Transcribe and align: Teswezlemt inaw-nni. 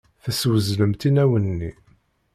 Teswezlemt 0.23 1.03
inaw-nni. 1.09 1.71